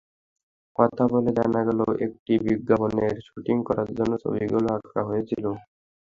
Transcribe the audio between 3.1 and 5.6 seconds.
Shooting করার জন্য ছবিগুলো আঁকা হয়েছিল।